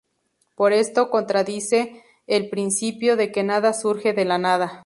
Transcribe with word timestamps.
Pero 0.57 0.69
esto 0.73 1.11
contradice 1.11 2.01
el 2.25 2.49
principio 2.49 3.15
de 3.15 3.31
que 3.31 3.43
nada 3.43 3.71
surge 3.71 4.13
de 4.13 4.25
la 4.25 4.39
nada. 4.39 4.79